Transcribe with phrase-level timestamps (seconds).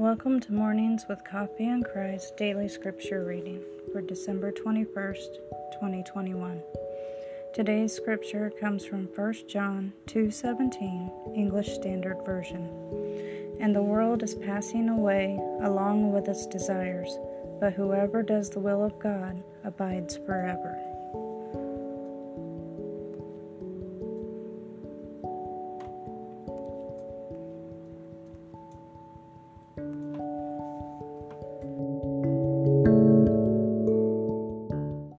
[0.00, 3.60] Welcome to Mornings with Coffee and Christ Daily Scripture Reading
[3.92, 5.28] for December 21st,
[5.74, 6.62] 2021.
[7.52, 12.66] Today's scripture comes from 1 John 2:17, English Standard Version.
[13.60, 17.18] And the world is passing away along with its desires,
[17.60, 20.89] but whoever does the will of God abides forever.